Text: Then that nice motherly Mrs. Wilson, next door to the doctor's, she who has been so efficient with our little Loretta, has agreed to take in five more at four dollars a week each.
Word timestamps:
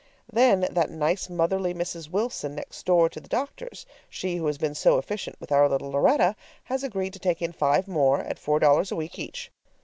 Then 0.33 0.61
that 0.71 0.89
nice 0.89 1.29
motherly 1.29 1.75
Mrs. 1.75 2.09
Wilson, 2.09 2.55
next 2.55 2.87
door 2.87 3.07
to 3.07 3.19
the 3.19 3.27
doctor's, 3.29 3.85
she 4.09 4.37
who 4.37 4.47
has 4.47 4.57
been 4.57 4.73
so 4.73 4.97
efficient 4.97 5.39
with 5.39 5.51
our 5.51 5.69
little 5.69 5.91
Loretta, 5.91 6.35
has 6.63 6.83
agreed 6.83 7.13
to 7.13 7.19
take 7.19 7.39
in 7.39 7.51
five 7.51 7.87
more 7.87 8.19
at 8.21 8.39
four 8.39 8.57
dollars 8.59 8.91
a 8.91 8.95
week 8.95 9.19
each. 9.19 9.51